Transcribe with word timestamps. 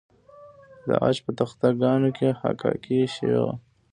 د 0.87 0.89
عاج 1.01 1.17
په 1.25 1.31
تخته 1.39 1.67
ګانو 1.81 2.09
کې 2.17 2.27
حکاکي 2.41 2.99
شوې 3.15 3.37
وه 3.43 3.53